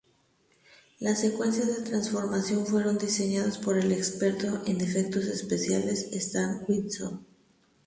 Las 0.99 1.21
secuencias 1.21 1.67
de 1.67 1.83
transformación 1.87 2.65
fueron 2.65 2.97
diseñadas 2.97 3.59
por 3.59 3.77
el 3.77 3.91
experto 3.91 4.63
en 4.65 4.81
efectos 4.81 5.25
especiales 5.25 6.09
Stan 6.11 6.63
Winston. 6.67 7.23